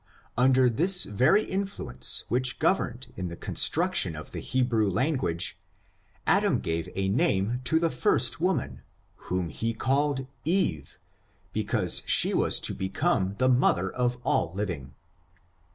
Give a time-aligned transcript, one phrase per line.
[0.35, 5.59] Under this very influence, which governed in the construction of the Hebrew language,
[6.25, 8.81] Adam gave a name to the first woman,
[9.27, 10.97] whom he called Eve,
[11.53, 14.95] because she was to become the mother of all living.